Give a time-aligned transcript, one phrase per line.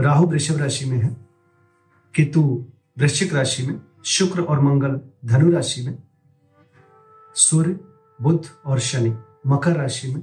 [0.00, 1.16] राहु वृषभ राशि में है,
[2.14, 2.42] केतु
[2.98, 5.96] वृश्चिक राशि में, शुक्र और मंगल धनु राशि में,
[7.36, 7.78] सूर्य,
[8.18, 9.14] बुध और शनि
[9.46, 10.22] मकर राशि में,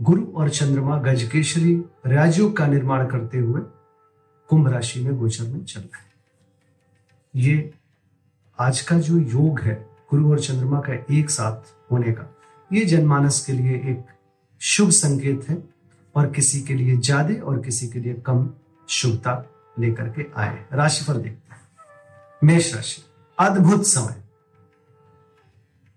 [0.00, 1.74] गुरु और चंद्रमा गजकेशरी
[2.06, 3.60] राजयोग का निर्माण करते हुए
[4.50, 6.12] कुंभ राशि में गोचर में चल रहे हैं।
[7.34, 7.72] ये
[8.58, 9.74] आज का जो योग है,
[10.10, 12.28] गुरु और चंद्रमा का एक साथ होने का,
[12.70, 14.04] ये जनमानस के लिए एक
[14.60, 15.62] शुभ संकेत है,
[16.14, 18.48] और किसी के लिए ज़्यादा और किसी के लिए कम
[18.88, 19.44] शुभता
[19.78, 21.60] लेकर के आए राशिफल देखते हैं।
[22.44, 23.02] मेष राशि,
[23.38, 24.24] अद्भुत समय।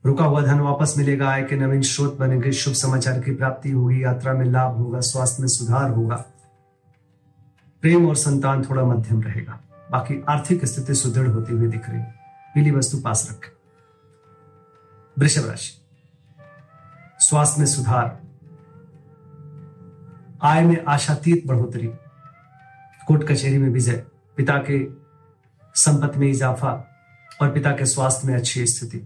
[0.05, 4.03] रुका हुआ धन वापस मिलेगा, आय के नवीन स्रोत बनेंगे, शुभ समाचार की प्राप्ति होगी,
[4.03, 6.25] यात्रा में लाभ होगा, स्वास्थ्य में सुधार होगा।
[7.81, 9.59] प्रेम और संतान थोड़ा मध्यम रहेगा।
[9.91, 12.01] बाकी आर्थिक स्थिति सुदृढ़ होती हुई दिख रही
[12.55, 13.51] पीली वस्तु पास रखें।
[15.19, 15.81] वृषभ राशि,
[17.19, 18.21] स्वास्थ्य में सुधार।
[20.43, 21.91] आय में आशातीत बढ़ोतरी।
[23.07, 24.05] कोर्ट कचहरी में विजय
[24.37, 24.87] पिता के
[25.73, 26.91] संपत्ति में इजाफा
[27.41, 28.97] और पिता के स्वास्थ्य में अच्छी स्थिति।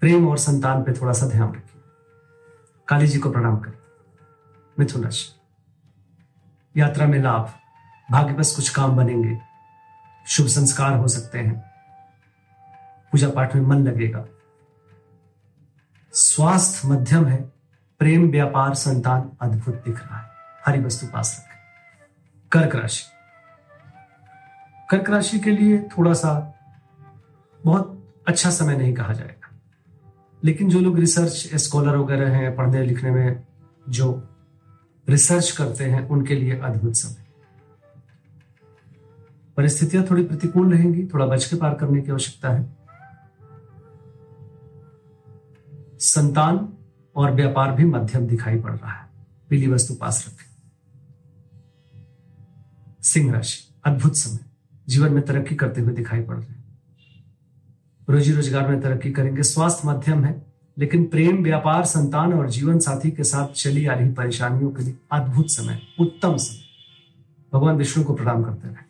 [0.00, 1.82] प्रेम और संतान पे थोड़ा सा ध्यान रखिए।
[2.88, 3.78] काली जी को प्रणाम करें
[4.78, 5.40] मिथुन राशि।
[6.80, 7.52] यात्रा में लाभ
[8.10, 9.40] भाग्य बस कुछ काम बनेंगे।
[10.26, 11.70] शुभ संस्कार हो सकते हैं।
[13.12, 14.24] पूजा पाठ में मन लगेगा।
[16.12, 17.52] स्वास्थ्य मध्यम है,
[17.98, 20.30] प्रेम, व्यापार, संतान अद्भुत दिख रहा है।
[20.66, 21.53] हरी वस्तु पास रखें।
[22.54, 23.04] कर्क राशि।
[24.90, 26.54] कर्क राशि के लिए थोड़ा सा
[27.64, 29.60] बहुत अच्छा समय नहीं कहा जाएगा।
[30.44, 33.46] लेकिन जो लोग रिसर्च स्कॉलर वगैरह हैं, पढ़ने लिखने में
[33.88, 34.28] जो
[35.08, 37.24] रिसर्च करते हैं, उनके लिए अद्भुत समय।
[39.56, 42.76] परिस्थितियाँ थोड़ी प्रतिकूल रहेंगी, थोड़ा बच के पार करने की आवश्यकता है।
[45.98, 46.72] संतान
[47.16, 49.08] और व्यापार भी मध्यम दिखाई पड़ रहा है।
[49.48, 50.53] पीली वस्तु पास रखें।
[53.14, 54.38] सिंह राशि, अद्भुत समय।
[54.88, 56.64] जीवन में तरक्की करते हुए दिखाई पड़ रहे हैं।
[58.10, 60.46] रोजी रोज़गार में तरक्की करेंगे। स्वास्थ्य मध्यम है,
[60.78, 64.96] लेकिन प्रेम, व्यापार, संतान और जीवन साथी के साथ चली आ रही परेशानियों के लिए
[65.12, 66.60] अद्भुत समय, उत्तम समय।
[67.52, 68.84] भगवान विष्णु को प्रणाम करते रहे।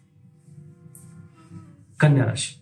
[2.00, 2.60] कन्या राशि।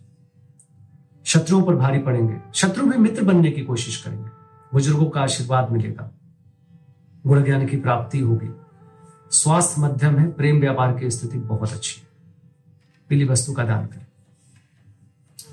[1.24, 4.28] शत्रुओं पर भारी पड़ेंगे। शत्रु भी मित्र बनने की कोशिश करेंगे।
[4.72, 6.10] बुज़ुर्गों का आशीर्वाद मिलेगा।
[7.26, 8.48] गुण ज्ञान की प्राप्ति होगी।
[9.32, 12.08] स्वास्थ्य मध्यम है, प्रेम व्यापार की स्थिति बहुत अच्छी है।
[13.08, 14.06] पीली वस्तु का दान करें।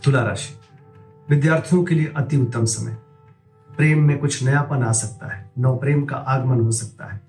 [0.03, 0.59] तुला राशि।
[1.29, 2.93] विद्यार्थियों के लिए अति उत्तम समय।
[3.77, 7.21] प्रेम में कुछ नयापन आ सकता है। नव प्रेम का आगमन हो सकता है।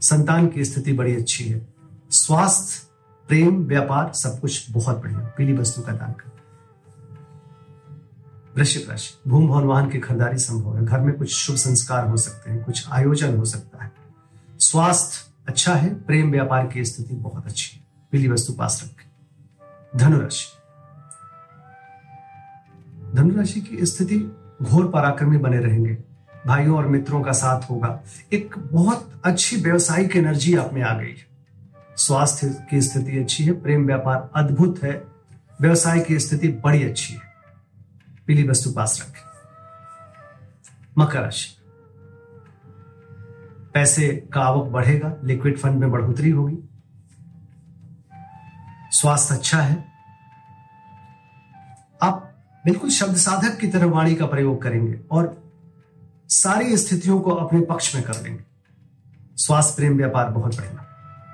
[0.00, 1.74] संतान की स्थिति बड़ी अच्छी है।
[2.10, 2.88] स्वास्थ्य,
[3.28, 6.34] प्रेम, व्यापार सब कुछ बहुत बढ़िया। पीली वस्तु का दान करें।
[8.56, 12.16] वृश्चिक राशि। भूम, भवन, वाहन की खरीदारी संभव है। घर में कुछ शुभ संस्कार हो
[12.16, 13.92] सकते हैं, कुछ आयोजन हो सकता है।
[14.58, 19.10] स्वास्थ्य अच्छा है, प्रेम व्यापार की स्थिति बहुत अच्छी है। पीली वस्तु पास रखें।
[19.98, 20.46] धनुराशि।
[23.14, 25.98] धनुराशि की स्थिति घोर पराक्रमी बने रहेंगे।
[26.46, 28.00] भाइयों और मित्रों का साथ होगा।
[28.32, 31.26] एक बहुत अच्छी व्यवसायिक एनर्जी आप में आ गई है।
[31.96, 35.04] स्वास्थ्य की स्थिति अच्छी है, प्रेम व्यापार अद्भुत है।
[35.60, 37.20] व्यवसाय की स्थिति बड़ी अच्छी है।
[38.26, 39.24] पीली वस्तु पास रखें।
[40.98, 41.63] मकर राशि।
[43.74, 46.58] पैसे का आवक बढ़ेगा लिक्विड फंड में बढ़ोतरी होगी।
[48.90, 49.84] स्वास्थ्य अच्छा है।
[52.02, 55.52] आप बिल्कुल शब्द साधक की तरह वाणी का प्रयोग करेंगे और
[56.28, 58.44] सारी स्थितियों को अपने पक्ष में कर देंगे।
[59.36, 60.82] स्वास्थ्य, प्रेम, व्यापार बहुत बढ़ेगा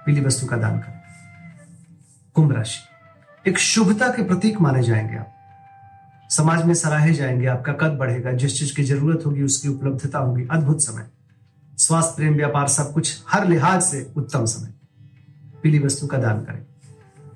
[0.06, 1.00] पीली वस्तु का दान करें
[2.34, 2.80] कुंभ राशि।
[3.50, 5.34] एक शुभता के प्रतीक माने जाएँगे आप।
[6.30, 10.48] समाज में सराहे जाएँगे, आपका कद बढ़ेगा, जिस चीज़ की ज़रूरत होगी, उसकी उपलब्धता होगी।
[10.50, 11.19] अद्भुत समय।
[11.80, 14.72] स्वास्थ्य प्रेम, व्यापार, सब कुछ हर लिहाज से उत्तम समय।
[15.62, 16.64] पीली वस्तु का दान करें।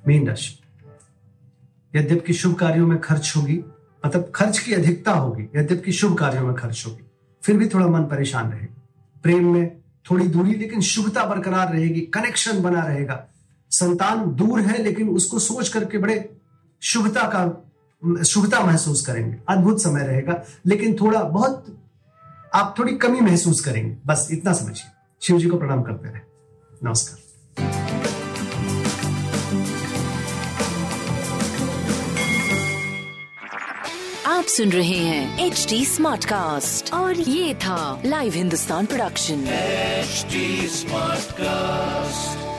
[0.09, 0.59] मीन राशि।
[1.95, 3.63] यद्यप शुभ कार्यों में खर्च होगी
[4.05, 7.05] मतलब खर्च की अधिकता होगी, यद्यप शुभ कार्यों में खर्च होगी,
[7.43, 8.83] फिर भी थोड़ा मन परेशान रहेगा।
[9.23, 9.77] प्रेम में
[10.11, 13.25] थोड़ी दूरी, लेकिन शुभता बरकरार रहेगी कनेक्शन बना रहेगा।
[13.71, 16.37] संतान दूर है, लेकिन उसको सोच करके बड़े
[16.83, 21.84] शुभता का, शुभता महसूस करेंगे। अद्भुत समय रहेगा, लेकिन थोड़ा बहुत
[22.55, 24.91] आप थोड़ी कमी महसूस करेंगे। बस इतना समझिए।
[25.23, 26.21] शिव जी को प्रणाम करते रहे।
[26.85, 27.25] नमस्कार।
[34.27, 40.27] आप सुन रहे हैं एच डी स्मार्ट कास्ट और ये था live Hindustan production H
[41.33, 42.54] smartcast